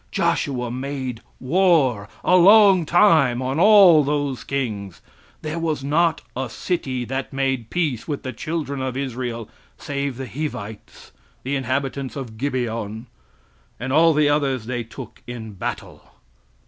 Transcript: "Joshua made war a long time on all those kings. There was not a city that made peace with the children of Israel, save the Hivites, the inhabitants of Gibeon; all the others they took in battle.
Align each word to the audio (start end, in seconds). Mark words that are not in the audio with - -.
"Joshua 0.11 0.71
made 0.71 1.21
war 1.39 2.09
a 2.23 2.35
long 2.35 2.87
time 2.87 3.39
on 3.39 3.59
all 3.59 4.03
those 4.03 4.43
kings. 4.43 4.99
There 5.43 5.59
was 5.59 5.83
not 5.83 6.21
a 6.35 6.49
city 6.49 7.05
that 7.05 7.31
made 7.31 7.69
peace 7.69 8.07
with 8.07 8.23
the 8.23 8.33
children 8.33 8.81
of 8.81 8.97
Israel, 8.97 9.47
save 9.77 10.17
the 10.17 10.27
Hivites, 10.27 11.11
the 11.43 11.55
inhabitants 11.55 12.15
of 12.15 12.37
Gibeon; 12.39 13.05
all 13.79 14.13
the 14.15 14.27
others 14.27 14.65
they 14.65 14.83
took 14.83 15.21
in 15.27 15.53
battle. 15.53 16.01